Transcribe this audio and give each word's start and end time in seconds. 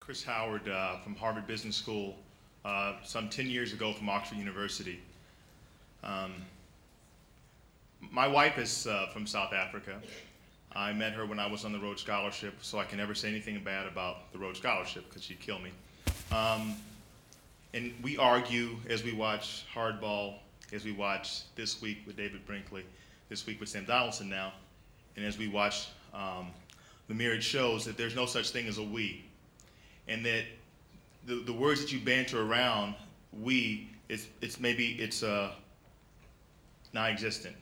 Chris 0.00 0.24
Howard 0.24 0.66
uh, 0.66 0.96
from 0.98 1.14
Harvard 1.14 1.46
Business 1.46 1.76
School, 1.76 2.16
uh, 2.64 2.94
some 3.04 3.28
10 3.28 3.46
years 3.46 3.74
ago 3.74 3.92
from 3.92 4.08
Oxford 4.08 4.38
University. 4.38 4.98
Um, 6.02 6.32
my 8.10 8.26
wife 8.26 8.58
is 8.58 8.86
uh, 8.86 9.06
from 9.12 9.26
South 9.26 9.52
Africa. 9.52 10.00
I 10.72 10.92
met 10.94 11.12
her 11.12 11.26
when 11.26 11.38
I 11.38 11.46
was 11.46 11.66
on 11.66 11.72
the 11.72 11.78
Rhodes 11.78 12.00
Scholarship, 12.00 12.54
so 12.62 12.78
I 12.78 12.84
can 12.84 12.96
never 12.96 13.14
say 13.14 13.28
anything 13.28 13.62
bad 13.62 13.86
about 13.86 14.32
the 14.32 14.38
Rhodes 14.38 14.58
Scholarship 14.58 15.06
because 15.08 15.22
she'd 15.22 15.38
kill 15.38 15.58
me. 15.58 15.70
Um, 16.32 16.76
and 17.74 17.92
we 18.02 18.16
argue 18.16 18.76
as 18.88 19.04
we 19.04 19.12
watch 19.12 19.66
Hardball, 19.72 20.36
as 20.72 20.84
we 20.84 20.92
watch 20.92 21.42
this 21.56 21.82
week 21.82 21.98
with 22.06 22.16
David 22.16 22.44
Brinkley, 22.46 22.84
this 23.28 23.46
week 23.46 23.60
with 23.60 23.68
Sam 23.68 23.84
Donaldson 23.84 24.30
now, 24.30 24.54
and 25.16 25.26
as 25.26 25.36
we 25.36 25.46
watch 25.46 25.88
um, 26.14 26.48
the 27.06 27.14
myriad 27.14 27.44
shows 27.44 27.84
that 27.84 27.98
there's 27.98 28.16
no 28.16 28.24
such 28.24 28.50
thing 28.50 28.66
as 28.66 28.78
a 28.78 28.82
we, 28.82 29.24
and 30.10 30.24
that 30.26 30.44
the, 31.26 31.36
the 31.36 31.52
words 31.52 31.80
that 31.80 31.92
you 31.92 32.00
banter 32.00 32.42
around, 32.42 32.94
we, 33.40 33.88
it's, 34.08 34.26
it's 34.40 34.60
maybe 34.60 34.96
it's 34.98 35.22
uh, 35.22 35.52
non-existent. 36.92 37.56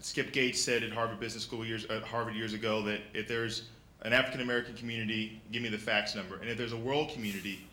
Skip 0.00 0.32
Gates 0.32 0.60
said 0.60 0.84
at 0.84 0.92
Harvard 0.92 1.18
Business 1.18 1.42
School 1.42 1.64
years 1.64 1.84
at 1.86 2.04
Harvard 2.04 2.34
years 2.34 2.52
ago 2.52 2.82
that 2.82 3.00
if 3.14 3.26
there's 3.26 3.64
an 4.02 4.12
African 4.12 4.40
American 4.40 4.74
community, 4.74 5.40
give 5.50 5.62
me 5.62 5.68
the 5.68 5.78
fax 5.78 6.14
number, 6.14 6.36
and 6.36 6.48
if 6.48 6.56
there's 6.56 6.72
a 6.72 6.76
world 6.76 7.10
community, 7.10 7.66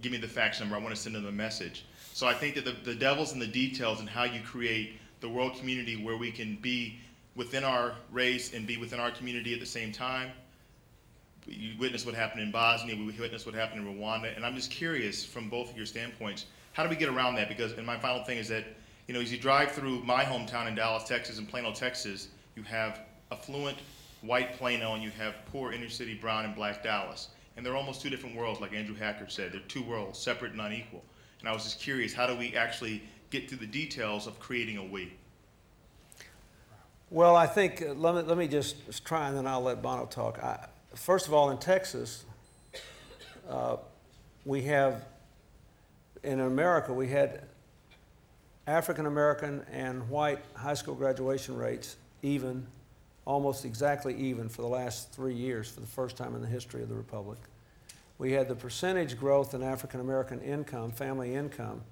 give 0.00 0.10
me 0.10 0.18
the 0.18 0.28
fax 0.28 0.58
number. 0.58 0.74
I 0.74 0.78
want 0.78 0.94
to 0.94 1.00
send 1.00 1.14
them 1.14 1.26
a 1.26 1.32
message. 1.32 1.84
So 2.14 2.26
I 2.26 2.32
think 2.32 2.54
that 2.54 2.64
the, 2.64 2.72
the 2.72 2.94
devil's 2.94 3.34
in 3.34 3.38
the 3.38 3.46
details 3.46 4.00
and 4.00 4.08
how 4.08 4.24
you 4.24 4.40
create 4.40 4.98
the 5.20 5.28
world 5.28 5.54
community 5.56 6.02
where 6.02 6.16
we 6.16 6.30
can 6.30 6.56
be 6.62 6.98
within 7.34 7.62
our 7.62 7.92
race 8.10 8.54
and 8.54 8.66
be 8.66 8.78
within 8.78 8.98
our 8.98 9.10
community 9.10 9.52
at 9.52 9.60
the 9.60 9.66
same 9.66 9.92
time. 9.92 10.30
You 11.46 11.78
witnessed 11.78 12.06
what 12.06 12.14
happened 12.14 12.42
in 12.42 12.50
Bosnia, 12.50 12.96
we 12.96 13.04
witnessed 13.04 13.46
what 13.46 13.54
happened 13.54 13.86
in 13.86 13.96
Rwanda, 13.96 14.34
and 14.34 14.44
I'm 14.44 14.56
just 14.56 14.70
curious 14.70 15.24
from 15.24 15.48
both 15.48 15.70
of 15.70 15.76
your 15.76 15.86
standpoints, 15.86 16.46
how 16.72 16.82
do 16.82 16.88
we 16.88 16.96
get 16.96 17.08
around 17.08 17.36
that? 17.36 17.48
Because, 17.48 17.72
and 17.72 17.86
my 17.86 17.98
final 17.98 18.24
thing 18.24 18.38
is 18.38 18.48
that, 18.48 18.64
you 19.06 19.14
know, 19.14 19.20
as 19.20 19.30
you 19.30 19.38
drive 19.38 19.72
through 19.72 20.02
my 20.02 20.24
hometown 20.24 20.66
in 20.66 20.74
Dallas, 20.74 21.04
Texas, 21.04 21.38
and 21.38 21.48
Plano, 21.48 21.72
Texas, 21.72 22.28
you 22.56 22.62
have 22.64 23.00
affluent 23.30 23.78
white 24.22 24.54
Plano 24.54 24.94
and 24.94 25.02
you 25.02 25.10
have 25.10 25.34
poor 25.46 25.72
inner 25.72 25.88
city 25.88 26.14
brown 26.14 26.44
and 26.44 26.54
black 26.54 26.82
Dallas. 26.82 27.28
And 27.56 27.64
they're 27.64 27.76
almost 27.76 28.02
two 28.02 28.10
different 28.10 28.36
worlds, 28.36 28.60
like 28.60 28.74
Andrew 28.74 28.94
Hacker 28.94 29.28
said. 29.28 29.52
They're 29.52 29.60
two 29.60 29.82
worlds, 29.82 30.18
separate 30.18 30.52
and 30.52 30.60
unequal. 30.60 31.02
And 31.40 31.48
I 31.48 31.52
was 31.52 31.64
just 31.64 31.80
curious, 31.80 32.12
how 32.12 32.26
do 32.26 32.36
we 32.36 32.54
actually 32.54 33.02
get 33.30 33.48
to 33.48 33.56
the 33.56 33.66
details 33.66 34.26
of 34.26 34.38
creating 34.38 34.76
a 34.76 34.84
we? 34.84 35.12
Well, 37.08 37.36
I 37.36 37.46
think, 37.46 37.82
uh, 37.82 37.92
let 37.94 38.14
me, 38.16 38.22
let 38.22 38.36
me 38.36 38.48
just 38.48 39.04
try 39.04 39.28
and 39.28 39.36
then 39.36 39.46
I'll 39.46 39.62
let 39.62 39.80
Bono 39.80 40.06
talk. 40.06 40.42
I, 40.42 40.66
first 40.96 41.26
of 41.26 41.34
all, 41.34 41.50
in 41.50 41.58
Texas, 41.58 42.24
uh, 43.48 43.76
we 44.44 44.62
have, 44.62 45.04
in 46.22 46.40
America, 46.40 46.92
we 46.92 47.08
had 47.08 47.42
African 48.66 49.06
American 49.06 49.64
and 49.70 50.08
white 50.08 50.40
high 50.54 50.74
school 50.74 50.94
graduation 50.94 51.56
rates 51.56 51.96
even, 52.22 52.66
almost 53.24 53.64
exactly 53.64 54.14
even 54.16 54.48
for 54.48 54.62
the 54.62 54.68
last 54.68 55.12
three 55.12 55.34
years, 55.34 55.70
for 55.70 55.80
the 55.80 55.86
first 55.86 56.16
time 56.16 56.34
in 56.34 56.40
the 56.40 56.48
history 56.48 56.82
of 56.82 56.88
the 56.88 56.94
Republic. 56.94 57.38
We 58.18 58.32
had 58.32 58.48
the 58.48 58.56
percentage 58.56 59.18
growth 59.18 59.54
in 59.54 59.62
African 59.62 60.00
American 60.00 60.40
income, 60.40 60.90
family 60.90 61.34
income, 61.34 61.82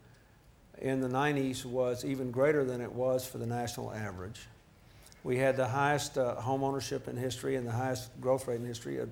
in 0.78 1.00
the 1.00 1.08
90s 1.08 1.64
was 1.64 2.04
even 2.04 2.30
greater 2.30 2.64
than 2.64 2.80
it 2.80 2.92
was 2.92 3.24
for 3.24 3.38
the 3.38 3.46
national 3.46 3.92
average. 3.92 4.46
We 5.24 5.38
had 5.38 5.56
the 5.56 5.66
highest 5.66 6.18
uh, 6.18 6.34
home 6.34 6.62
ownership 6.62 7.08
in 7.08 7.16
history 7.16 7.56
and 7.56 7.66
the 7.66 7.72
highest 7.72 8.20
growth 8.20 8.46
rate 8.46 8.60
in 8.60 8.66
history 8.66 8.98
of 8.98 9.08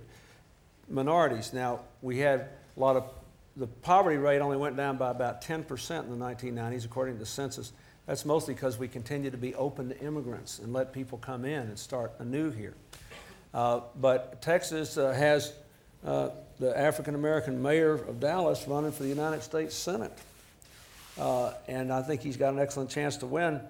minorities. 0.88 1.54
Now, 1.54 1.80
we 2.02 2.18
had 2.18 2.48
a 2.76 2.80
lot 2.80 2.96
of, 2.96 3.04
the 3.56 3.66
poverty 3.66 4.18
rate 4.18 4.40
only 4.40 4.58
went 4.58 4.76
down 4.76 4.98
by 4.98 5.10
about 5.10 5.42
10% 5.42 6.04
in 6.04 6.10
the 6.10 6.24
1990s, 6.24 6.84
according 6.84 7.14
to 7.14 7.18
the 7.20 7.26
census. 7.26 7.72
That's 8.06 8.26
mostly 8.26 8.52
because 8.52 8.78
we 8.78 8.88
continue 8.88 9.30
to 9.30 9.38
be 9.38 9.54
open 9.54 9.88
to 9.88 9.98
immigrants 10.00 10.58
and 10.58 10.74
let 10.74 10.92
people 10.92 11.16
come 11.16 11.46
in 11.46 11.62
and 11.62 11.78
start 11.78 12.12
anew 12.18 12.50
here. 12.50 12.74
Uh, 13.54 13.80
but 13.98 14.42
Texas 14.42 14.98
uh, 14.98 15.12
has 15.12 15.54
uh, 16.04 16.28
the 16.58 16.78
African 16.78 17.14
American 17.14 17.62
mayor 17.62 17.94
of 17.94 18.20
Dallas 18.20 18.68
running 18.68 18.92
for 18.92 19.02
the 19.02 19.08
United 19.08 19.42
States 19.42 19.74
Senate. 19.74 20.12
Uh, 21.18 21.52
and 21.68 21.90
I 21.90 22.02
think 22.02 22.20
he's 22.20 22.36
got 22.36 22.52
an 22.52 22.58
excellent 22.58 22.90
chance 22.90 23.16
to 23.18 23.26
win 23.26 23.60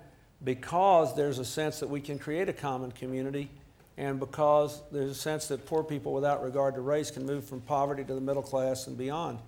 because 0.44 1.14
there's 1.14 1.38
a 1.38 1.44
sense 1.44 1.80
that 1.80 1.88
we 1.88 2.00
can 2.00 2.19
create 2.19 2.48
a 2.48 2.53
common 2.53 2.92
community 2.92 3.48
and 3.97 4.19
because 4.19 4.82
there's 4.91 5.10
a 5.10 5.14
sense 5.14 5.48
that 5.48 5.66
poor 5.66 5.84
people 5.84 6.12
without 6.12 6.42
regard 6.42 6.75
to 6.75 6.80
race 6.80 7.10
can 7.10 7.26
move 7.26 7.44
from 7.44 7.60
poverty 7.60 8.04
to 8.04 8.14
the 8.14 8.20
middle 8.20 8.42
class 8.42 8.86
and 8.86 8.97
beyond. 8.97 9.38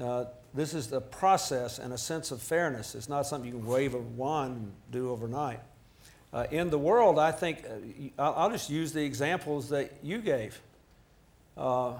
Uh, 0.00 0.24
this 0.54 0.74
is 0.74 0.88
the 0.88 1.00
process 1.00 1.78
and 1.78 1.92
a 1.92 1.98
sense 1.98 2.30
of 2.30 2.42
fairness. 2.42 2.94
It's 2.94 3.08
not 3.08 3.26
something 3.26 3.50
you 3.50 3.58
can 3.58 3.66
wave 3.66 3.94
a 3.94 3.98
wand 3.98 4.56
and 4.56 4.72
do 4.90 5.10
overnight. 5.10 5.60
Uh, 6.32 6.46
in 6.50 6.70
the 6.70 6.78
world, 6.78 7.18
I 7.18 7.32
think, 7.32 7.64
uh, 8.18 8.32
I'll, 8.32 8.50
just 8.50 8.70
use 8.70 8.92
the 8.92 9.04
examples 9.04 9.68
that 9.70 9.92
you 10.02 10.18
gave. 10.18 10.60
Uh, 11.56 11.94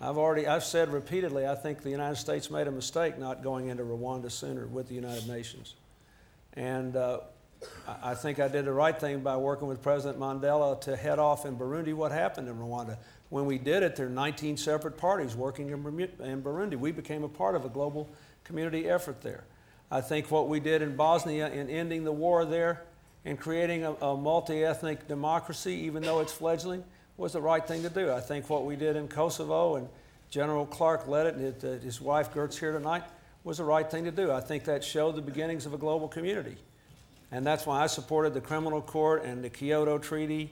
I've 0.00 0.16
already, 0.16 0.46
I've 0.46 0.62
said 0.62 0.92
repeatedly, 0.92 1.46
I 1.46 1.56
think 1.56 1.82
the 1.82 1.90
United 1.90 2.16
States 2.16 2.50
made 2.50 2.68
a 2.68 2.70
mistake 2.70 3.18
not 3.18 3.42
going 3.42 3.68
into 3.68 3.82
Rwanda 3.82 4.30
sooner 4.30 4.66
with 4.66 4.88
the 4.88 4.94
United 4.94 5.26
Nations. 5.26 5.74
And 6.58 6.96
uh, 6.96 7.20
I 8.02 8.14
think 8.14 8.40
I 8.40 8.48
did 8.48 8.64
the 8.64 8.72
right 8.72 8.98
thing 8.98 9.20
by 9.20 9.36
working 9.36 9.68
with 9.68 9.80
President 9.80 10.18
Mandela 10.18 10.80
to 10.82 10.96
head 10.96 11.20
off 11.20 11.46
in 11.46 11.56
Burundi 11.56 11.94
what 11.94 12.10
happened 12.10 12.48
in 12.48 12.56
Rwanda. 12.56 12.98
When 13.28 13.46
we 13.46 13.58
did 13.58 13.84
it, 13.84 13.94
there 13.94 14.06
are 14.06 14.10
19 14.10 14.56
separate 14.56 14.98
parties 14.98 15.36
working 15.36 15.70
in 15.70 15.84
Burundi. 15.84 16.74
We 16.74 16.90
became 16.90 17.22
a 17.22 17.28
part 17.28 17.54
of 17.54 17.64
a 17.64 17.68
global 17.68 18.10
community 18.42 18.88
effort 18.88 19.20
there. 19.20 19.44
I 19.88 20.00
think 20.00 20.32
what 20.32 20.48
we 20.48 20.58
did 20.58 20.82
in 20.82 20.96
Bosnia 20.96 21.48
in 21.48 21.70
ending 21.70 22.02
the 22.02 22.10
war 22.10 22.44
there 22.44 22.82
and 23.24 23.38
creating 23.38 23.84
a, 23.84 23.92
a 23.92 24.16
multi 24.16 24.64
ethnic 24.64 25.06
democracy, 25.06 25.74
even 25.74 26.02
though 26.02 26.18
it's 26.18 26.32
fledgling, 26.32 26.82
was 27.16 27.34
the 27.34 27.40
right 27.40 27.64
thing 27.64 27.84
to 27.84 27.90
do. 27.90 28.12
I 28.12 28.20
think 28.20 28.50
what 28.50 28.64
we 28.64 28.74
did 28.74 28.96
in 28.96 29.06
Kosovo 29.06 29.76
and 29.76 29.88
General 30.28 30.66
Clark 30.66 31.06
led 31.06 31.26
it, 31.26 31.34
and 31.36 31.64
uh, 31.64 31.82
his 31.84 32.00
wife 32.00 32.34
Gert's 32.34 32.58
here 32.58 32.72
tonight, 32.72 33.04
was 33.44 33.58
the 33.58 33.64
right 33.64 33.90
thing 33.90 34.04
to 34.04 34.10
do. 34.10 34.30
I 34.32 34.40
think 34.40 34.64
that 34.64 34.84
showed 34.84 35.16
the 35.16 35.22
beginnings 35.22 35.66
of 35.66 35.74
a 35.74 35.78
global 35.78 36.08
community. 36.08 36.56
And 37.30 37.46
that's 37.46 37.66
why 37.66 37.82
I 37.82 37.86
supported 37.86 38.34
the 38.34 38.40
criminal 38.40 38.80
court 38.80 39.24
and 39.24 39.44
the 39.44 39.50
Kyoto 39.50 39.98
Treaty 39.98 40.50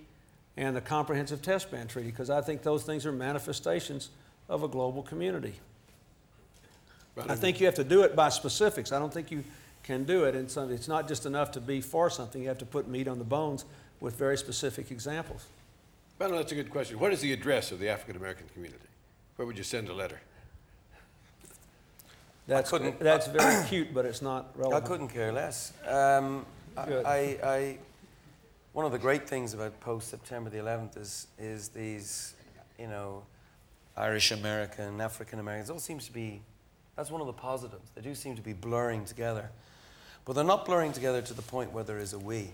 and 0.57 0.75
the 0.77 0.81
Comprehensive 0.81 1.43
Test 1.43 1.71
Ban 1.71 1.87
Treaty, 1.87 2.11
because 2.11 2.31
I 2.31 2.41
think 2.41 2.63
those 2.63 2.83
things 2.83 3.07
are 3.07 3.13
manifestations 3.13 4.11
of 4.49 4.63
a 4.63 4.69
global 4.69 5.03
community. 5.03 5.55
I 7.29 7.35
think 7.35 7.61
you 7.61 7.67
have 7.67 7.75
to 7.77 7.85
do 7.85 8.03
it 8.03 8.15
by 8.15 8.29
specifics. 8.29 8.93
I 8.93 8.99
don't 8.99 9.13
think 9.13 9.31
you 9.31 9.43
can 9.83 10.05
do 10.05 10.25
it. 10.25 10.35
And 10.35 10.51
so 10.51 10.69
it's 10.69 10.89
not 10.89 11.09
just 11.09 11.25
enough 11.25 11.53
to 11.53 11.61
be 11.61 11.81
for 11.81 12.11
something, 12.11 12.43
you 12.43 12.49
have 12.49 12.59
to 12.59 12.67
put 12.67 12.89
meat 12.89 13.09
on 13.09 13.19
the 13.19 13.25
bones 13.25 13.65
with 14.01 14.17
very 14.17 14.37
specific 14.37 14.91
examples. 14.91 15.47
Well, 16.19 16.31
that's 16.31 16.53
a 16.53 16.55
good 16.55 16.71
question. 16.71 16.99
What 16.99 17.13
is 17.13 17.21
the 17.21 17.33
address 17.33 17.73
of 17.73 17.79
the 17.79 17.89
African 17.89 18.17
American 18.17 18.47
community? 18.53 18.87
Where 19.37 19.47
would 19.47 19.57
you 19.57 19.65
send 19.65 19.89
a 19.89 19.95
letter? 19.95 20.21
That's, 22.47 22.71
couldn't- 22.71 23.01
that's 23.01 23.27
very 23.27 23.65
cute, 23.69 23.93
but 23.93 24.05
it's 24.07 24.23
not 24.23 24.51
relevant. 24.55 24.61
I 24.67 24.69
relevant. 24.69 24.87
couldn't 24.87 25.09
care 25.09 25.33
less. 25.33 25.73
Um, 25.87 26.47
I, 26.77 26.85
Good. 26.87 27.07
I, 27.07 27.17
I, 27.43 27.79
one 28.73 28.85
of 28.87 28.93
the 28.93 28.99
great 28.99 29.29
things 29.29 29.55
about 29.55 29.79
post 29.81 30.09
September 30.09 30.51
the 30.51 30.59
11th 30.59 30.97
is, 30.99 31.27
is 31.39 31.69
these, 31.69 32.35
you 32.79 32.87
know, 32.87 33.23
Irish 33.97 34.31
American, 34.31 35.01
African 35.01 35.39
Americans, 35.39 35.71
all 35.71 35.79
seems 35.79 36.07
to 36.07 36.13
be, 36.13 36.43
that's 36.97 37.11
one 37.11 37.21
of 37.21 37.27
the 37.27 37.33
positives. 37.33 37.91
They 37.95 38.03
do 38.03 38.15
seem 38.15 38.37
to 38.37 38.43
be 38.43 38.53
blurring 38.53 39.05
together. 39.07 39.51
But 40.25 40.35
they're 40.35 40.45
not 40.45 40.67
blurring 40.67 40.93
together 40.93 41.23
to 41.23 41.35
the 41.35 41.43
point 41.43 41.73
where 41.73 41.85
there 41.85 41.99
is 41.99 42.13
a 42.13 42.19
we. 42.19 42.51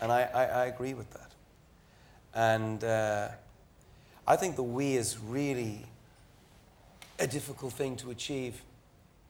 And 0.00 0.12
I, 0.12 0.22
I, 0.22 0.44
I 0.44 0.66
agree 0.66 0.94
with 0.94 1.10
that. 1.12 1.32
And 2.34 2.84
uh, 2.84 3.28
I 4.26 4.36
think 4.36 4.56
the 4.56 4.62
we 4.62 4.94
is 4.96 5.18
really 5.18 5.86
a 7.18 7.26
difficult 7.26 7.72
thing 7.72 7.96
to 7.96 8.10
achieve. 8.10 8.60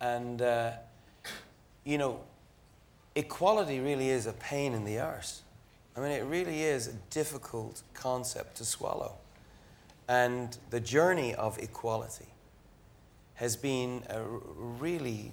And, 0.01 0.43
uh, 0.43 0.73
you 1.85 1.99
know, 1.99 2.21
equality 3.15 3.81
really 3.81 4.11
is 4.11 4.27
a 4.27 4.33
pain 4.33 4.75
in 4.75 4.85
the 4.85 4.99
arse. 4.99 5.43
I 5.97 6.01
mean, 6.01 6.11
it 6.11 6.25
really 6.25 6.63
is 6.63 6.89
a 6.89 6.93
difficult 7.11 7.83
concept 7.95 8.57
to 8.59 8.65
swallow. 8.65 9.15
And 10.09 10.57
the 10.71 10.81
journey 10.81 11.35
of 11.35 11.59
equality 11.59 12.27
has 13.35 13.57
been 13.57 14.03
a 14.11 14.23
really, 14.23 15.33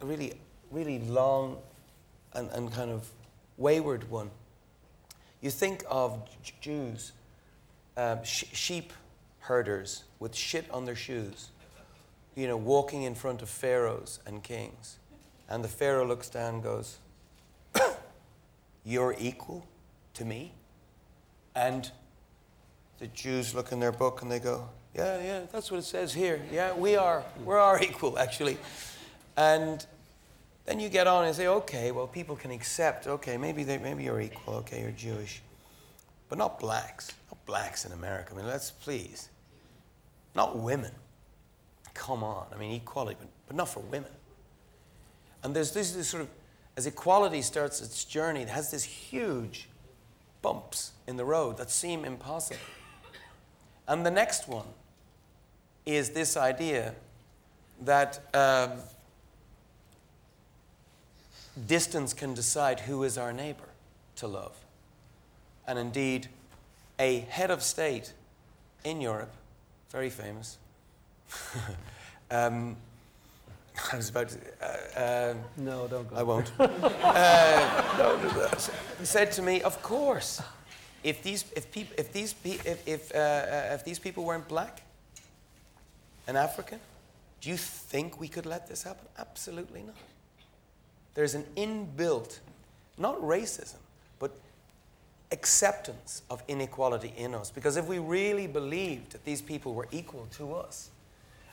a 0.00 0.06
really, 0.06 0.34
really 0.70 0.98
long 1.00 1.58
and, 2.34 2.50
and 2.50 2.72
kind 2.72 2.90
of 2.90 3.08
wayward 3.56 4.10
one. 4.10 4.30
You 5.40 5.50
think 5.50 5.84
of 5.88 6.28
Jews, 6.60 7.12
um, 7.96 8.22
sh- 8.24 8.44
sheep 8.52 8.92
herders 9.40 10.04
with 10.20 10.34
shit 10.34 10.70
on 10.70 10.84
their 10.84 10.96
shoes, 10.96 11.48
you 12.38 12.46
know, 12.46 12.56
walking 12.56 13.02
in 13.02 13.16
front 13.16 13.42
of 13.42 13.48
pharaohs 13.48 14.20
and 14.24 14.44
kings. 14.44 14.98
And 15.48 15.64
the 15.64 15.68
pharaoh 15.68 16.06
looks 16.06 16.28
down 16.28 16.54
and 16.54 16.62
goes, 16.62 16.98
You're 18.84 19.16
equal 19.18 19.66
to 20.14 20.24
me? 20.24 20.52
And 21.56 21.90
the 23.00 23.08
Jews 23.08 23.54
look 23.54 23.72
in 23.72 23.80
their 23.80 23.90
book 23.90 24.22
and 24.22 24.30
they 24.30 24.38
go, 24.38 24.68
yeah, 24.94 25.22
yeah, 25.22 25.40
that's 25.52 25.70
what 25.70 25.78
it 25.78 25.84
says 25.84 26.14
here. 26.14 26.40
Yeah, 26.52 26.74
we 26.74 26.96
are, 26.96 27.24
we 27.44 27.54
are 27.54 27.82
equal, 27.82 28.18
actually. 28.18 28.56
And 29.36 29.84
then 30.64 30.78
you 30.80 30.88
get 30.88 31.06
on 31.06 31.24
and 31.24 31.34
say, 31.34 31.48
okay, 31.48 31.90
well, 31.90 32.06
people 32.06 32.36
can 32.36 32.50
accept, 32.50 33.06
okay, 33.06 33.36
maybe, 33.36 33.64
they, 33.64 33.78
maybe 33.78 34.04
you're 34.04 34.20
equal, 34.20 34.54
okay, 34.54 34.82
you're 34.82 34.90
Jewish. 34.92 35.42
But 36.28 36.38
not 36.38 36.60
blacks, 36.60 37.12
not 37.30 37.44
blacks 37.46 37.84
in 37.84 37.92
America. 37.92 38.32
I 38.34 38.36
mean, 38.36 38.46
let's 38.46 38.70
please. 38.70 39.28
Not 40.34 40.56
women. 40.56 40.92
Come 41.98 42.22
on. 42.22 42.46
I 42.54 42.56
mean, 42.56 42.70
equality, 42.70 43.16
but, 43.18 43.28
but 43.48 43.56
not 43.56 43.68
for 43.68 43.80
women. 43.80 44.10
And 45.42 45.54
there's 45.54 45.72
this, 45.72 45.90
this 45.92 46.08
sort 46.08 46.22
of, 46.22 46.28
as 46.76 46.86
equality 46.86 47.42
starts 47.42 47.80
its 47.82 48.04
journey, 48.04 48.40
it 48.42 48.48
has 48.48 48.70
these 48.70 48.84
huge 48.84 49.68
bumps 50.40 50.92
in 51.08 51.16
the 51.16 51.24
road 51.24 51.56
that 51.56 51.70
seem 51.70 52.04
impossible. 52.04 52.60
And 53.88 54.06
the 54.06 54.12
next 54.12 54.46
one 54.46 54.66
is 55.86 56.10
this 56.10 56.36
idea 56.36 56.94
that 57.84 58.20
um, 58.32 58.78
distance 61.66 62.14
can 62.14 62.32
decide 62.32 62.78
who 62.78 63.02
is 63.02 63.18
our 63.18 63.32
neighbor 63.32 63.70
to 64.16 64.28
love. 64.28 64.56
And 65.66 65.80
indeed, 65.80 66.28
a 67.00 67.20
head 67.28 67.50
of 67.50 67.60
state 67.60 68.12
in 68.84 69.00
Europe, 69.00 69.32
very 69.90 70.10
famous, 70.10 70.58
um, 72.30 72.76
I 73.92 73.96
was 73.96 74.08
about 74.10 74.28
to, 74.30 74.38
uh, 74.60 75.00
uh, 75.00 75.34
No, 75.56 75.86
don't 75.86 76.08
go. 76.08 76.16
I 76.16 76.22
won't. 76.22 76.50
uh, 76.58 77.94
no, 77.98 78.16
no, 78.16 78.28
no. 78.32 78.48
He 78.98 79.04
said 79.04 79.32
to 79.32 79.42
me, 79.42 79.62
"Of 79.62 79.80
course, 79.82 80.42
if 81.04 81.22
these 81.22 81.44
if 81.54 81.70
peop, 81.70 81.88
if 81.96 82.12
these 82.12 82.32
pe- 82.32 82.60
if 82.64 82.86
if, 82.86 83.14
uh, 83.14 83.18
uh, 83.18 83.74
if 83.74 83.84
these 83.84 83.98
people 83.98 84.24
weren't 84.24 84.48
black 84.48 84.82
and 86.26 86.36
African, 86.36 86.80
do 87.40 87.50
you 87.50 87.56
think 87.56 88.20
we 88.20 88.28
could 88.28 88.46
let 88.46 88.68
this 88.68 88.82
happen? 88.82 89.06
Absolutely 89.18 89.82
not. 89.82 89.94
There's 91.14 91.34
an 91.34 91.44
inbuilt, 91.56 92.38
not 92.96 93.20
racism, 93.20 93.78
but 94.18 94.32
acceptance 95.32 96.22
of 96.30 96.42
inequality 96.48 97.12
in 97.16 97.34
us. 97.34 97.50
Because 97.50 97.76
if 97.76 97.86
we 97.86 97.98
really 97.98 98.46
believed 98.46 99.12
that 99.12 99.24
these 99.24 99.42
people 99.42 99.74
were 99.74 99.88
equal 99.90 100.26
to 100.32 100.54
us, 100.54 100.90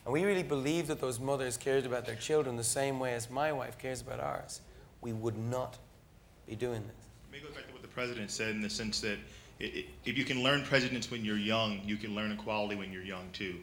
and 0.05 0.13
we 0.13 0.23
really 0.23 0.43
believed 0.43 0.87
that 0.87 1.01
those 1.01 1.19
mothers 1.19 1.57
cared 1.57 1.85
about 1.85 2.05
their 2.05 2.15
children 2.15 2.55
the 2.55 2.63
same 2.63 2.99
way 2.99 3.13
as 3.13 3.29
my 3.29 3.51
wife 3.51 3.77
cares 3.77 4.01
about 4.01 4.19
ours, 4.19 4.61
we 5.01 5.13
would 5.13 5.37
not 5.37 5.77
be 6.47 6.55
doing 6.55 6.83
this. 6.85 7.07
Maybe 7.31 7.43
goes 7.45 7.55
back 7.55 7.67
to 7.67 7.73
what 7.73 7.81
the 7.81 7.87
president 7.87 8.29
said 8.29 8.51
in 8.51 8.61
the 8.61 8.69
sense 8.69 9.01
that 9.01 9.17
i- 9.59 9.63
i- 9.63 9.85
if 10.05 10.17
you 10.17 10.23
can 10.23 10.43
learn 10.43 10.63
presidents 10.63 11.09
when 11.09 11.25
you're 11.25 11.37
young, 11.37 11.81
you 11.85 11.97
can 11.97 12.13
learn 12.13 12.31
equality 12.31 12.75
when 12.75 12.91
you're 12.91 13.03
young 13.03 13.29
too. 13.33 13.55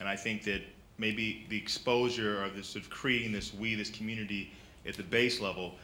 And 0.00 0.08
I 0.08 0.14
think 0.14 0.44
that 0.44 0.62
maybe 0.98 1.46
the 1.48 1.56
exposure 1.56 2.42
or 2.44 2.48
this 2.48 2.68
sort 2.68 2.84
of 2.84 2.90
creating 2.90 3.32
this 3.32 3.52
we, 3.52 3.74
this 3.74 3.90
community 3.90 4.52
at 4.86 4.94
the 4.94 5.02
base 5.02 5.40
level. 5.40 5.74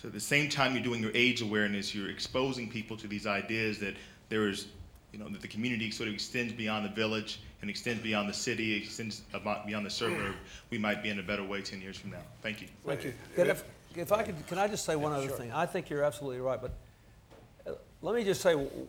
So 0.00 0.08
at 0.08 0.14
the 0.14 0.20
same 0.20 0.50
time 0.50 0.74
you're 0.74 0.82
doing 0.84 1.00
your 1.02 1.14
AIDS 1.16 1.40
awareness, 1.40 1.94
you're 1.94 2.10
exposing 2.10 2.68
people 2.68 2.96
to 2.98 3.08
these 3.08 3.26
ideas 3.26 3.78
that 3.78 3.94
there 4.28 4.48
is, 4.48 4.66
you 5.12 5.18
know, 5.18 5.28
that 5.30 5.40
the 5.40 5.48
community 5.48 5.90
sort 5.90 6.08
of 6.08 6.14
extends 6.14 6.52
beyond 6.52 6.84
the 6.84 6.90
village 6.90 7.38
and 7.60 7.70
extends 7.70 8.02
beyond 8.02 8.28
the 8.28 8.34
city, 8.34 8.74
extends 8.74 9.22
about 9.32 9.66
beyond 9.66 9.86
the 9.86 9.90
suburb. 9.90 10.34
We 10.70 10.78
might 10.78 11.02
be 11.02 11.08
in 11.08 11.18
a 11.18 11.22
better 11.22 11.44
way 11.44 11.62
10 11.62 11.80
years 11.80 11.96
from 11.96 12.10
now. 12.10 12.22
Thank 12.42 12.60
you. 12.60 12.68
Thank 12.84 13.04
you. 13.04 13.14
Can 13.34 13.48
if, 13.48 13.64
if 13.94 14.12
I 14.12 14.22
could, 14.22 14.46
can 14.46 14.58
I 14.58 14.68
just 14.68 14.84
say 14.84 14.96
one 14.96 15.12
other 15.12 15.28
thing? 15.28 15.52
I 15.52 15.66
think 15.66 15.88
you're 15.88 16.04
absolutely 16.04 16.40
right, 16.40 16.60
but 16.60 16.72
uh, 17.66 17.72
let 18.02 18.14
me 18.14 18.24
just 18.24 18.42
say, 18.42 18.52
w- 18.52 18.68
w- 18.68 18.86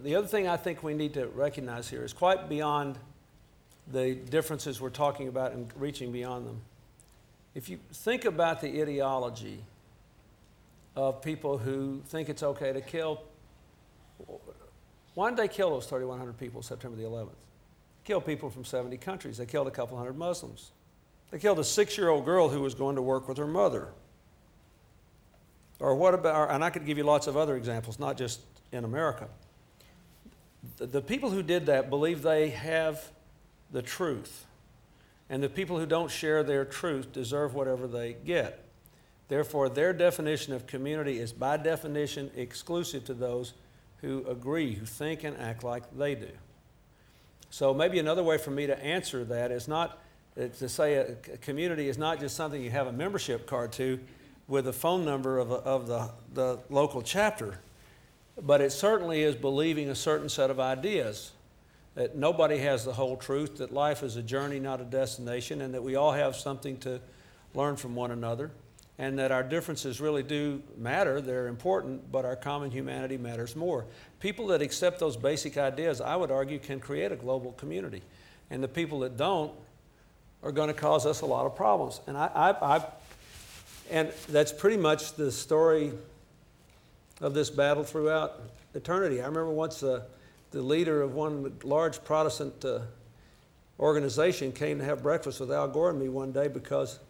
the 0.00 0.14
other 0.14 0.26
thing 0.26 0.48
I 0.48 0.56
think 0.56 0.82
we 0.82 0.94
need 0.94 1.14
to 1.14 1.26
recognize 1.28 1.88
here 1.88 2.04
is 2.04 2.12
quite 2.12 2.48
beyond 2.48 2.98
the 3.90 4.14
differences 4.14 4.80
we're 4.80 4.90
talking 4.90 5.28
about 5.28 5.52
and 5.52 5.70
reaching 5.76 6.12
beyond 6.12 6.46
them. 6.46 6.60
If 7.54 7.68
you 7.68 7.78
think 7.92 8.24
about 8.24 8.60
the 8.60 8.80
ideology 8.82 9.64
of 10.94 11.22
people 11.22 11.58
who 11.58 12.02
think 12.06 12.28
it's 12.28 12.42
okay 12.42 12.72
to 12.72 12.80
kill, 12.80 13.22
why 15.14 15.30
did 15.30 15.38
they 15.38 15.48
kill 15.48 15.70
those 15.70 15.86
3,100 15.86 16.38
people 16.38 16.62
September 16.62 16.96
the 16.96 17.04
11th? 17.04 17.28
Kill 18.04 18.20
people 18.20 18.50
from 18.50 18.64
70 18.64 18.96
countries. 18.98 19.38
They 19.38 19.46
killed 19.46 19.68
a 19.68 19.70
couple 19.70 19.96
hundred 19.96 20.16
Muslims. 20.18 20.72
They 21.30 21.38
killed 21.38 21.58
a 21.58 21.64
six 21.64 21.96
year 21.96 22.08
old 22.08 22.24
girl 22.24 22.48
who 22.48 22.60
was 22.60 22.74
going 22.74 22.96
to 22.96 23.02
work 23.02 23.28
with 23.28 23.38
her 23.38 23.46
mother. 23.46 23.88
Or 25.78 25.94
what 25.94 26.14
about, 26.14 26.50
and 26.50 26.62
I 26.62 26.70
could 26.70 26.86
give 26.86 26.98
you 26.98 27.04
lots 27.04 27.26
of 27.26 27.36
other 27.36 27.56
examples, 27.56 27.98
not 27.98 28.16
just 28.16 28.40
in 28.70 28.84
America. 28.84 29.28
The, 30.76 30.86
the 30.86 31.02
people 31.02 31.30
who 31.30 31.42
did 31.42 31.66
that 31.66 31.90
believe 31.90 32.22
they 32.22 32.50
have 32.50 33.10
the 33.72 33.82
truth. 33.82 34.46
And 35.28 35.42
the 35.42 35.48
people 35.48 35.78
who 35.78 35.86
don't 35.86 36.10
share 36.10 36.42
their 36.42 36.64
truth 36.64 37.12
deserve 37.12 37.54
whatever 37.54 37.86
they 37.86 38.12
get. 38.12 38.64
Therefore, 39.28 39.68
their 39.68 39.92
definition 39.92 40.52
of 40.52 40.66
community 40.66 41.18
is 41.18 41.32
by 41.32 41.56
definition 41.56 42.30
exclusive 42.36 43.04
to 43.06 43.14
those 43.14 43.54
who 44.02 44.24
agree, 44.28 44.74
who 44.74 44.84
think 44.84 45.24
and 45.24 45.36
act 45.38 45.64
like 45.64 45.84
they 45.96 46.14
do. 46.14 46.28
So 47.52 47.74
maybe 47.74 47.98
another 47.98 48.22
way 48.22 48.38
for 48.38 48.50
me 48.50 48.66
to 48.66 48.82
answer 48.82 49.24
that 49.24 49.52
is 49.52 49.68
not 49.68 49.98
uh, 50.40 50.46
to 50.58 50.70
say 50.70 50.94
a 50.94 51.36
community 51.42 51.86
is 51.86 51.98
not 51.98 52.18
just 52.18 52.34
something 52.34 52.62
you 52.62 52.70
have 52.70 52.86
a 52.86 52.92
membership 52.92 53.46
card 53.46 53.72
to 53.72 54.00
with 54.48 54.68
a 54.68 54.72
phone 54.72 55.04
number 55.04 55.38
of, 55.38 55.50
a, 55.50 55.56
of 55.56 55.86
the, 55.86 56.08
the 56.32 56.58
local 56.70 57.02
chapter, 57.02 57.58
but 58.40 58.62
it 58.62 58.70
certainly 58.72 59.22
is 59.22 59.34
believing 59.34 59.90
a 59.90 59.94
certain 59.94 60.30
set 60.30 60.48
of 60.48 60.58
ideas 60.58 61.32
that 61.94 62.16
nobody 62.16 62.56
has 62.56 62.86
the 62.86 62.94
whole 62.94 63.18
truth, 63.18 63.58
that 63.58 63.70
life 63.70 64.02
is 64.02 64.16
a 64.16 64.22
journey, 64.22 64.58
not 64.58 64.80
a 64.80 64.84
destination, 64.84 65.60
and 65.60 65.74
that 65.74 65.82
we 65.82 65.94
all 65.94 66.12
have 66.12 66.34
something 66.34 66.78
to 66.78 67.02
learn 67.52 67.76
from 67.76 67.94
one 67.94 68.10
another, 68.10 68.50
and 69.02 69.18
that 69.18 69.32
our 69.32 69.42
differences 69.42 70.00
really 70.00 70.22
do 70.22 70.62
matter. 70.78 71.20
They're 71.20 71.48
important, 71.48 72.12
but 72.12 72.24
our 72.24 72.36
common 72.36 72.70
humanity 72.70 73.16
matters 73.16 73.56
more. 73.56 73.84
People 74.20 74.46
that 74.46 74.62
accept 74.62 75.00
those 75.00 75.16
basic 75.16 75.58
ideas, 75.58 76.00
I 76.00 76.14
would 76.14 76.30
argue, 76.30 76.60
can 76.60 76.78
create 76.78 77.10
a 77.10 77.16
global 77.16 77.50
community. 77.50 78.00
And 78.48 78.62
the 78.62 78.68
people 78.68 79.00
that 79.00 79.16
don't 79.16 79.50
are 80.44 80.52
going 80.52 80.68
to 80.68 80.74
cause 80.74 81.04
us 81.04 81.22
a 81.22 81.26
lot 81.26 81.46
of 81.46 81.56
problems. 81.56 82.00
And 82.06 82.16
I, 82.16 82.26
I, 82.32 82.76
I 82.76 82.84
and 83.90 84.12
that's 84.28 84.52
pretty 84.52 84.76
much 84.76 85.14
the 85.14 85.32
story 85.32 85.90
of 87.20 87.34
this 87.34 87.50
battle 87.50 87.82
throughout 87.82 88.40
eternity. 88.72 89.20
I 89.20 89.26
remember 89.26 89.50
once 89.50 89.82
uh, 89.82 90.04
the 90.52 90.62
leader 90.62 91.02
of 91.02 91.12
one 91.12 91.52
large 91.64 92.04
Protestant 92.04 92.64
uh, 92.64 92.82
organization 93.80 94.52
came 94.52 94.78
to 94.78 94.84
have 94.84 95.02
breakfast 95.02 95.40
with 95.40 95.50
Al 95.50 95.66
Gore 95.66 95.90
and 95.90 95.98
me 95.98 96.08
one 96.08 96.30
day 96.30 96.46
because 96.46 97.00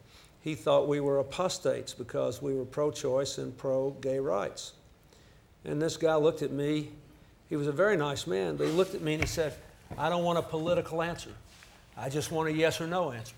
he 0.43 0.57
thought 0.57 0.89
we 0.89 0.99
were 0.99 1.21
apostates 1.21 1.95
because 1.95 2.43
we 2.43 2.55
were 2.55 2.65
pro 2.65 2.91
choice 2.91 3.39
and 3.39 3.57
pro 3.57 3.91
gay 4.01 4.19
rights. 4.19 4.73
And 5.65 5.81
this 5.81 5.97
guy 5.97 6.17
looked 6.17 6.43
at 6.43 6.51
me. 6.51 6.91
He 7.49 7.55
was 7.55 7.69
a 7.69 7.73
very 7.73 7.97
nice 7.97 8.27
man, 8.27 8.57
but 8.57 8.67
he 8.67 8.73
looked 8.73 8.95
at 8.95 9.03
me 9.03 9.15
and 9.15 9.23
he 9.23 9.29
said, 9.29 9.55
I 9.97 10.09
don't 10.09 10.25
want 10.25 10.39
a 10.39 10.43
political 10.43 11.01
answer. 11.01 11.31
I 11.97 12.09
just 12.09 12.33
want 12.33 12.49
a 12.49 12.53
yes 12.53 12.81
or 12.81 12.89
no 12.89 13.13
answer. 13.13 13.35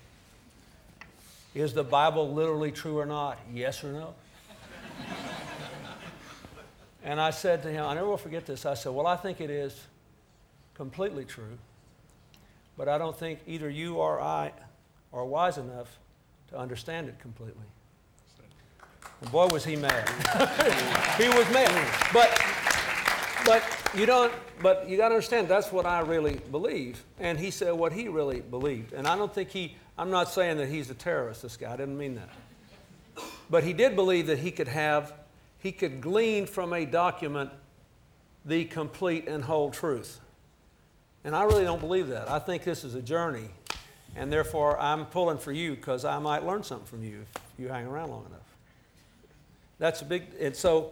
Is 1.53 1.73
the 1.73 1.83
Bible 1.83 2.33
literally 2.33 2.71
true 2.71 2.97
or 2.97 3.05
not? 3.05 3.37
Yes 3.53 3.83
or 3.83 3.93
no? 3.93 4.15
and 7.03 7.21
I 7.21 7.29
said 7.29 7.61
to 7.63 7.71
him, 7.71 7.85
I 7.85 7.93
never 7.93 8.07
will 8.07 8.17
forget 8.17 8.47
this. 8.47 8.65
I 8.65 8.73
said, 8.73 8.93
Well, 8.93 9.05
I 9.05 9.15
think 9.15 9.41
it 9.41 9.51
is 9.51 9.79
completely 10.73 11.23
true, 11.23 11.57
but 12.77 12.89
I 12.89 12.97
don't 12.97 13.17
think 13.17 13.41
either 13.45 13.69
you 13.69 13.97
or 13.97 14.19
I 14.19 14.53
are 15.13 15.23
wise 15.23 15.57
enough 15.57 15.99
to 16.49 16.57
understand 16.57 17.07
it 17.09 17.19
completely. 17.19 17.65
And 19.21 19.31
boy, 19.31 19.47
was 19.47 19.65
he 19.65 19.75
mad. 19.75 20.09
he 21.17 21.27
was 21.29 21.49
mad. 21.51 21.91
But, 22.13 22.39
but 23.45 23.63
you 23.95 24.05
don't, 24.05 24.33
but 24.61 24.89
you 24.89 24.97
got 24.97 25.09
to 25.09 25.15
understand, 25.15 25.47
that's 25.47 25.71
what 25.71 25.85
I 25.85 25.99
really 26.01 26.41
believe. 26.51 27.03
And 27.19 27.39
he 27.39 27.51
said 27.51 27.73
what 27.73 27.93
he 27.93 28.07
really 28.07 28.41
believed. 28.41 28.93
And 28.93 29.07
I 29.07 29.15
don't 29.15 29.33
think 29.33 29.49
he, 29.49 29.75
I'm 29.97 30.11
not 30.11 30.29
saying 30.29 30.57
that 30.57 30.67
he's 30.67 30.89
a 30.89 30.93
terrorist, 30.95 31.41
this 31.41 31.57
guy. 31.57 31.73
I 31.73 31.77
didn't 31.77 31.97
mean 31.97 32.15
that. 32.15 32.29
But 33.49 33.63
he 33.63 33.73
did 33.73 33.95
believe 33.95 34.27
that 34.27 34.39
he 34.39 34.51
could 34.51 34.67
have, 34.67 35.13
he 35.59 35.71
could 35.71 36.01
glean 36.01 36.45
from 36.45 36.73
a 36.73 36.85
document 36.85 37.51
the 38.45 38.65
complete 38.65 39.27
and 39.27 39.43
whole 39.43 39.71
truth. 39.71 40.19
And 41.23 41.35
I 41.35 41.43
really 41.43 41.63
don't 41.63 41.79
believe 41.79 42.09
that. 42.09 42.29
I 42.29 42.39
think 42.39 42.63
this 42.63 42.83
is 42.83 42.93
a 42.93 43.01
journey. 43.01 43.49
And 44.15 44.31
therefore, 44.31 44.79
I'm 44.79 45.05
pulling 45.05 45.37
for 45.37 45.51
you 45.51 45.75
because 45.75 46.05
I 46.05 46.19
might 46.19 46.45
learn 46.45 46.63
something 46.63 46.87
from 46.87 47.03
you 47.03 47.25
if 47.35 47.41
you 47.59 47.67
hang 47.67 47.85
around 47.85 48.11
long 48.11 48.25
enough. 48.25 48.39
That's 49.77 50.01
a 50.01 50.05
big, 50.05 50.23
and 50.39 50.55
so 50.55 50.91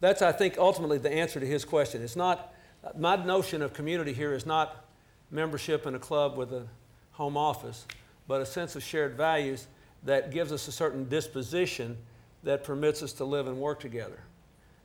that's, 0.00 0.22
I 0.22 0.32
think, 0.32 0.56
ultimately 0.56 0.98
the 0.98 1.12
answer 1.12 1.38
to 1.38 1.46
his 1.46 1.64
question. 1.64 2.02
It's 2.02 2.16
not, 2.16 2.54
my 2.96 3.16
notion 3.16 3.60
of 3.60 3.74
community 3.74 4.12
here 4.12 4.32
is 4.32 4.46
not 4.46 4.84
membership 5.30 5.86
in 5.86 5.94
a 5.94 5.98
club 5.98 6.36
with 6.36 6.52
a 6.52 6.66
home 7.12 7.36
office, 7.36 7.86
but 8.26 8.40
a 8.40 8.46
sense 8.46 8.74
of 8.74 8.82
shared 8.82 9.16
values 9.16 9.66
that 10.04 10.30
gives 10.30 10.50
us 10.50 10.66
a 10.66 10.72
certain 10.72 11.08
disposition 11.08 11.96
that 12.42 12.64
permits 12.64 13.02
us 13.02 13.12
to 13.12 13.24
live 13.24 13.46
and 13.46 13.58
work 13.58 13.80
together 13.80 14.18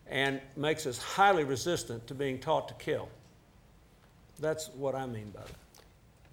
and 0.10 0.42
makes 0.56 0.86
us 0.86 0.98
highly 0.98 1.44
resistant 1.44 2.06
to 2.08 2.14
being 2.14 2.40
taught 2.40 2.68
to 2.68 2.74
kill. 2.76 3.10
That's 4.40 4.70
what 4.70 4.96
I 4.96 5.06
mean 5.06 5.32
by 5.32 5.42
it. 5.42 5.48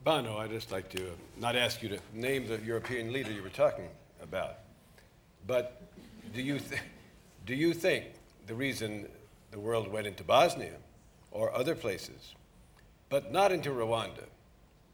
Bono, 0.04 0.36
I'd 0.38 0.50
just 0.50 0.70
like 0.70 0.90
to 0.90 1.10
not 1.38 1.56
ask 1.56 1.82
you 1.82 1.88
to 1.88 1.98
name 2.12 2.46
the 2.46 2.58
European 2.60 3.12
leader 3.12 3.32
you 3.32 3.42
were 3.42 3.48
talking 3.48 3.88
about, 4.22 4.58
but 5.46 5.80
do 6.34 6.42
you, 6.42 6.58
th- 6.58 6.82
do 7.46 7.54
you 7.54 7.72
think 7.72 8.04
the 8.46 8.54
reason 8.54 9.08
the 9.50 9.58
world 9.58 9.88
went 9.90 10.06
into 10.06 10.22
Bosnia 10.22 10.74
or 11.30 11.54
other 11.54 11.74
places, 11.74 12.34
but 13.08 13.32
not 13.32 13.50
into 13.50 13.70
Rwanda, 13.70 14.24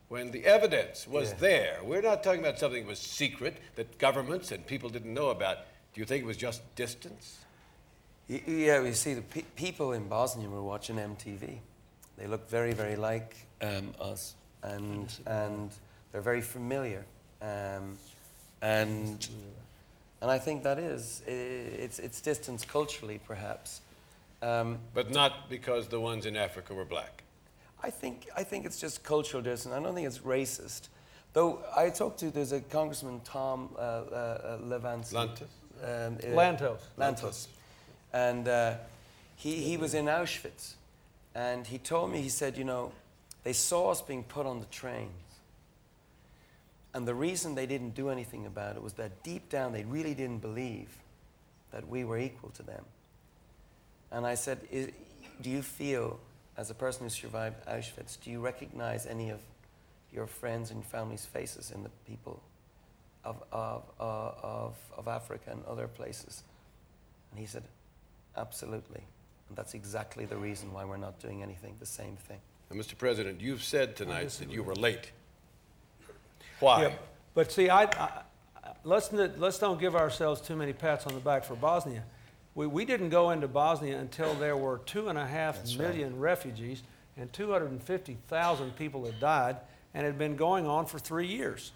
when 0.08 0.30
the 0.30 0.44
evidence 0.44 1.06
was 1.08 1.30
Yeah. 1.30 1.36
there, 1.38 1.78
we're 1.82 2.02
not 2.02 2.22
talking 2.22 2.40
about 2.40 2.58
something 2.58 2.82
that 2.84 2.88
was 2.88 2.98
secret 3.00 3.56
that 3.74 3.98
governments 3.98 4.52
and 4.52 4.64
people 4.66 4.90
didn't 4.90 5.12
know 5.14 5.30
about. 5.30 5.58
Do 5.92 6.00
you 6.00 6.04
think 6.04 6.22
it 6.22 6.26
was 6.26 6.36
just 6.36 6.62
distance? 6.76 7.38
Yeah, 8.28 8.80
you 8.82 8.92
see, 8.92 9.14
the 9.14 9.22
pe- 9.22 9.42
people 9.56 9.92
in 9.92 10.08
Bosnia 10.08 10.48
were 10.48 10.62
watching 10.62 10.96
MTV. 10.96 11.58
They 12.16 12.26
look 12.28 12.48
very, 12.48 12.72
very 12.74 12.94
like 12.94 13.34
um, 13.60 13.92
us, 14.00 14.34
and 14.62 15.12
and 15.26 15.70
they're 16.12 16.20
very 16.22 16.42
familiar. 16.42 17.04
Um, 17.42 17.98
and 18.62 19.28
and 20.20 20.30
I 20.30 20.38
think 20.38 20.62
that 20.62 20.78
is 20.78 21.22
i- 21.26 21.30
it's 21.30 21.98
it's 21.98 22.20
distance 22.20 22.64
culturally, 22.64 23.18
perhaps. 23.26 23.80
Um, 24.42 24.78
But 24.94 25.10
not 25.10 25.48
because 25.50 25.88
the 25.88 26.00
ones 26.00 26.24
in 26.26 26.36
Africa 26.36 26.74
were 26.74 26.84
black. 26.86 27.22
I 27.82 27.90
think 27.90 28.28
I 28.36 28.44
think 28.44 28.66
it's 28.66 28.78
just 28.80 29.02
cultural 29.02 29.42
distance. 29.42 29.74
I 29.74 29.80
don't 29.82 29.94
think 29.94 30.06
it's 30.06 30.18
racist. 30.24 30.88
Though 31.32 31.60
I 31.76 31.90
talked 31.90 32.18
to 32.20 32.30
there's 32.30 32.52
a 32.52 32.60
Congressman 32.60 33.20
Tom 33.20 33.70
uh, 33.76 33.80
uh, 33.80 34.58
uh, 34.58 34.58
Lantos? 34.58 35.14
Um, 35.14 35.38
uh, 35.84 36.36
Lantos. 36.36 36.80
Lantos. 36.98 37.46
And 38.12 38.48
uh, 38.48 38.74
he, 39.36 39.54
he 39.62 39.76
was 39.76 39.94
in 39.94 40.06
Auschwitz. 40.06 40.74
And 41.34 41.64
he 41.66 41.78
told 41.78 42.10
me, 42.10 42.20
he 42.20 42.28
said, 42.28 42.58
you 42.58 42.64
know, 42.64 42.90
they 43.42 43.52
saw 43.52 43.90
us 43.90 44.02
being 44.02 44.24
put 44.24 44.46
on 44.46 44.60
the 44.60 44.66
trains. 44.66 45.10
And 46.92 47.06
the 47.06 47.14
reason 47.14 47.54
they 47.54 47.66
didn't 47.66 47.94
do 47.94 48.10
anything 48.10 48.46
about 48.46 48.76
it 48.76 48.82
was 48.82 48.94
that 48.94 49.22
deep 49.22 49.48
down 49.48 49.72
they 49.72 49.84
really 49.84 50.14
didn't 50.14 50.38
believe 50.38 50.88
that 51.70 51.88
we 51.88 52.04
were 52.04 52.18
equal 52.18 52.50
to 52.50 52.62
them. 52.62 52.84
And 54.10 54.26
I 54.26 54.34
said, 54.34 54.58
Do 55.40 55.50
you 55.50 55.62
feel, 55.62 56.18
as 56.56 56.70
a 56.70 56.74
person 56.74 57.04
who 57.04 57.10
survived 57.10 57.64
Auschwitz, 57.66 58.20
do 58.20 58.30
you 58.30 58.40
recognize 58.40 59.06
any 59.06 59.30
of 59.30 59.38
your 60.12 60.26
friends 60.26 60.72
and 60.72 60.84
family's 60.84 61.24
faces 61.24 61.70
in 61.70 61.84
the 61.84 61.90
people 62.08 62.42
of, 63.24 63.42
of, 63.52 63.84
of, 63.98 64.74
of 64.96 65.06
Africa 65.06 65.50
and 65.50 65.64
other 65.66 65.86
places? 65.86 66.42
And 67.30 67.38
he 67.38 67.46
said, 67.46 67.62
Absolutely. 68.36 69.02
And 69.48 69.56
that's 69.56 69.74
exactly 69.74 70.24
the 70.24 70.36
reason 70.36 70.72
why 70.72 70.84
we're 70.84 70.96
not 70.96 71.18
doing 71.20 71.42
anything, 71.42 71.76
the 71.78 71.86
same 71.86 72.16
thing. 72.16 72.38
And 72.70 72.80
Mr. 72.80 72.96
President, 72.96 73.40
you've 73.40 73.64
said 73.64 73.96
tonight 73.96 74.30
that 74.30 74.50
you 74.50 74.62
were 74.62 74.76
late. 74.76 75.10
Why? 76.60 76.82
Yeah, 76.82 76.92
But 77.34 77.50
see, 77.50 77.68
I, 77.68 77.82
I, 77.84 78.22
let's, 78.84 79.12
let's 79.12 79.58
don't 79.58 79.80
give 79.80 79.96
ourselves 79.96 80.40
too 80.40 80.54
many 80.54 80.72
pats 80.72 81.06
on 81.06 81.14
the 81.14 81.20
back 81.20 81.44
for 81.44 81.56
Bosnia. 81.56 82.04
We, 82.54 82.68
we 82.68 82.84
didn't 82.84 83.08
go 83.08 83.30
into 83.30 83.48
Bosnia 83.48 83.98
until 83.98 84.34
there 84.34 84.56
were 84.56 84.78
two 84.86 85.08
and 85.08 85.18
a 85.18 85.26
half 85.26 85.76
million 85.76 86.18
refugees 86.18 86.82
and 87.16 87.32
250,000 87.32 88.76
people 88.76 89.04
had 89.04 89.20
died, 89.20 89.56
and 89.92 90.04
it 90.04 90.10
had 90.10 90.18
been 90.18 90.36
going 90.36 90.66
on 90.66 90.86
for 90.86 90.98
three 90.98 91.26
years. 91.26 91.72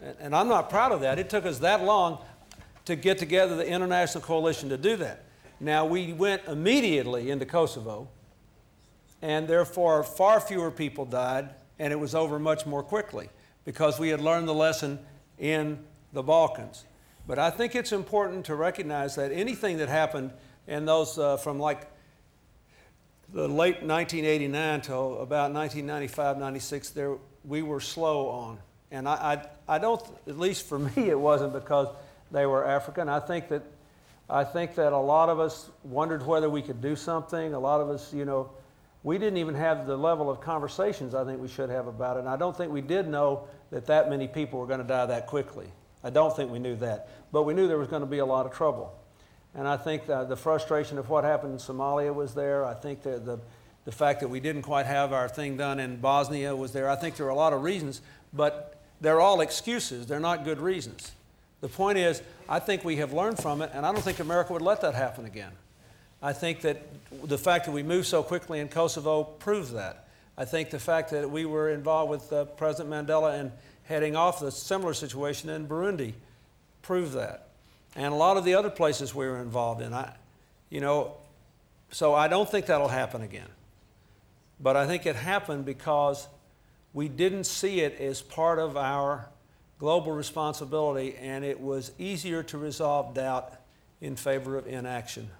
And, 0.00 0.16
and 0.18 0.36
I'm 0.36 0.48
not 0.48 0.70
proud 0.70 0.92
of 0.92 1.02
that. 1.02 1.18
It 1.18 1.30
took 1.30 1.46
us 1.46 1.58
that 1.58 1.84
long 1.84 2.18
to 2.86 2.96
get 2.96 3.18
together 3.18 3.56
the 3.56 3.66
international 3.66 4.22
coalition 4.24 4.68
to 4.70 4.76
do 4.76 4.96
that. 4.96 5.24
Now, 5.60 5.84
we 5.84 6.12
went 6.12 6.42
immediately 6.46 7.30
into 7.30 7.44
Kosovo, 7.44 8.08
and 9.22 9.48
therefore 9.48 10.02
far 10.02 10.40
fewer 10.40 10.70
people 10.70 11.04
died, 11.04 11.50
and 11.78 11.92
it 11.92 11.96
was 11.96 12.14
over 12.14 12.38
much 12.38 12.66
more 12.66 12.82
quickly 12.82 13.28
because 13.64 13.98
we 13.98 14.08
had 14.08 14.20
learned 14.20 14.48
the 14.48 14.54
lesson 14.54 14.98
in 15.38 15.78
the 16.12 16.22
Balkans. 16.22 16.84
But 17.26 17.38
I 17.38 17.50
think 17.50 17.74
it's 17.74 17.92
important 17.92 18.46
to 18.46 18.54
recognize 18.54 19.14
that 19.16 19.32
anything 19.32 19.78
that 19.78 19.88
happened 19.88 20.32
in 20.66 20.84
those 20.84 21.18
uh, 21.18 21.36
from 21.36 21.58
like 21.58 21.90
the 23.32 23.48
late 23.48 23.82
1989 23.82 24.80
till 24.80 25.20
about 25.20 25.52
1995, 25.52 26.38
96, 26.38 26.90
there 26.90 27.16
we 27.44 27.62
were 27.62 27.80
slow 27.80 28.28
on, 28.28 28.58
and 28.90 29.08
I, 29.08 29.44
I, 29.68 29.76
I 29.76 29.78
don't, 29.78 30.02
at 30.26 30.38
least 30.38 30.66
for 30.66 30.78
me, 30.96 31.08
it 31.08 31.18
wasn't 31.18 31.52
because 31.52 31.88
they 32.30 32.46
were 32.46 32.66
African. 32.66 33.08
I 33.08 33.20
think 33.20 33.48
that 33.48 33.62
I 34.28 34.44
think 34.44 34.76
that 34.76 34.92
a 34.92 34.98
lot 34.98 35.28
of 35.28 35.40
us 35.40 35.68
wondered 35.82 36.24
whether 36.24 36.48
we 36.48 36.62
could 36.62 36.80
do 36.80 36.94
something. 36.94 37.52
A 37.52 37.58
lot 37.58 37.80
of 37.80 37.90
us, 37.90 38.14
you 38.14 38.24
know, 38.24 38.50
we 39.02 39.18
didn't 39.18 39.38
even 39.38 39.54
have 39.54 39.86
the 39.86 39.96
level 39.96 40.28
of 40.28 40.40
conversations 40.40 41.14
I 41.14 41.24
think 41.24 41.40
we 41.40 41.48
should 41.48 41.70
have 41.70 41.86
about 41.86 42.16
it. 42.16 42.20
And 42.20 42.28
I 42.28 42.36
don't 42.36 42.56
think 42.56 42.72
we 42.72 42.82
did 42.82 43.08
know 43.08 43.48
that 43.70 43.86
that 43.86 44.10
many 44.10 44.28
people 44.28 44.58
were 44.58 44.66
going 44.66 44.80
to 44.80 44.86
die 44.86 45.06
that 45.06 45.26
quickly. 45.26 45.66
I 46.04 46.10
don't 46.10 46.34
think 46.34 46.50
we 46.50 46.58
knew 46.58 46.76
that. 46.76 47.08
But 47.32 47.44
we 47.44 47.54
knew 47.54 47.68
there 47.68 47.78
was 47.78 47.88
going 47.88 48.02
to 48.02 48.06
be 48.06 48.18
a 48.18 48.26
lot 48.26 48.46
of 48.46 48.52
trouble. 48.52 48.94
And 49.54 49.66
I 49.66 49.76
think 49.76 50.06
the 50.06 50.36
frustration 50.36 50.98
of 50.98 51.08
what 51.08 51.24
happened 51.24 51.52
in 51.54 51.58
Somalia 51.58 52.14
was 52.14 52.34
there. 52.34 52.64
I 52.64 52.74
think 52.74 53.02
that 53.02 53.24
the, 53.24 53.40
the 53.84 53.92
fact 53.92 54.20
that 54.20 54.28
we 54.28 54.38
didn't 54.38 54.62
quite 54.62 54.86
have 54.86 55.12
our 55.12 55.28
thing 55.28 55.56
done 55.56 55.80
in 55.80 55.96
Bosnia 55.96 56.54
was 56.54 56.72
there. 56.72 56.88
I 56.88 56.96
think 56.96 57.16
there 57.16 57.26
are 57.26 57.30
a 57.30 57.34
lot 57.34 57.52
of 57.52 57.62
reasons, 57.62 58.00
but 58.32 58.80
they're 59.00 59.20
all 59.20 59.40
excuses. 59.40 60.06
They're 60.06 60.20
not 60.20 60.44
good 60.44 60.60
reasons. 60.60 61.12
The 61.60 61.68
point 61.68 61.98
is, 61.98 62.22
I 62.48 62.58
think 62.58 62.84
we 62.84 62.96
have 62.96 63.12
learned 63.12 63.38
from 63.38 63.60
it, 63.60 63.70
and 63.74 63.84
I 63.84 63.92
don't 63.92 64.02
think 64.02 64.20
America 64.20 64.52
would 64.52 64.62
let 64.62 64.80
that 64.82 64.94
happen 64.94 65.24
again. 65.24 65.52
I 66.22 66.32
think 66.32 66.60
that 66.62 66.82
the 67.24 67.38
fact 67.38 67.64
that 67.64 67.72
we 67.72 67.82
moved 67.82 68.06
so 68.06 68.22
quickly 68.22 68.60
in 68.60 68.68
Kosovo 68.68 69.24
proves 69.24 69.72
that. 69.72 70.08
I 70.36 70.44
think 70.44 70.70
the 70.70 70.78
fact 70.78 71.10
that 71.10 71.30
we 71.30 71.44
were 71.44 71.70
involved 71.70 72.10
with 72.10 72.32
uh, 72.32 72.44
President 72.44 72.90
Mandela 72.90 73.38
and 73.38 73.52
heading 73.84 74.16
off 74.16 74.40
the 74.40 74.50
similar 74.50 74.94
situation 74.94 75.48
in 75.48 75.66
Burundi 75.66 76.14
proved 76.82 77.14
that. 77.14 77.48
And 77.96 78.12
a 78.12 78.16
lot 78.16 78.36
of 78.36 78.44
the 78.44 78.54
other 78.54 78.70
places 78.70 79.14
we 79.14 79.26
were 79.26 79.40
involved 79.40 79.82
in. 79.82 79.92
I, 79.92 80.12
you 80.68 80.80
know, 80.80 81.14
so 81.90 82.14
I 82.14 82.28
don't 82.28 82.48
think 82.48 82.66
that'll 82.66 82.88
happen 82.88 83.22
again. 83.22 83.48
But 84.60 84.76
I 84.76 84.86
think 84.86 85.06
it 85.06 85.16
happened 85.16 85.64
because 85.64 86.28
we 86.92 87.08
didn't 87.08 87.44
see 87.44 87.80
it 87.80 88.00
as 88.00 88.20
part 88.22 88.58
of 88.58 88.76
our 88.76 89.28
global 89.78 90.12
responsibility, 90.12 91.16
and 91.20 91.44
it 91.44 91.58
was 91.58 91.92
easier 91.98 92.42
to 92.44 92.58
resolve 92.58 93.14
doubt 93.14 93.54
in 94.00 94.16
favor 94.16 94.56
of 94.56 94.66
inaction. 94.66 95.30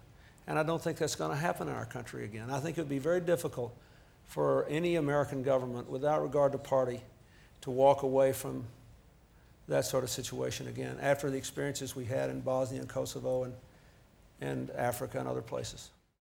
And 0.47 0.59
I 0.59 0.63
don't 0.63 0.83
think 0.83 0.99
that's 0.99 1.15
going 1.15 1.31
to 1.31 1.37
happen 1.37 1.69
in 1.69 1.75
our 1.75 1.87
country 1.87 2.25
again. 2.25 2.51
I 2.51 2.61
think 2.61 2.79
it 2.79 2.81
would 2.81 2.89
be 2.89 2.99
very 2.99 3.21
difficult 3.21 3.75
for 4.27 4.67
any 4.69 4.97
American 4.97 5.43
government, 5.43 5.89
without 5.89 6.23
regard 6.23 6.53
to 6.53 6.59
party, 6.59 7.01
to 7.63 7.71
walk 7.71 8.03
away 8.03 8.33
from 8.33 8.65
that 9.69 9.85
sort 9.85 10.03
of 10.03 10.11
situation 10.11 10.67
again 10.69 10.99
after 11.01 11.31
the 11.31 11.37
experiences 11.37 11.95
we 11.95 12.05
had 12.05 12.31
in 12.31 12.41
Bosnia 12.41 12.81
and 12.81 12.89
Kosovo 12.89 13.45
and, 13.45 13.55
and 14.41 14.71
Africa 14.71 15.19
and 15.19 15.29
other 15.29 15.43
places. 15.43 15.91